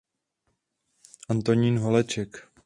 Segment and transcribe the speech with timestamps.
[1.27, 2.49] Antonín Holeček.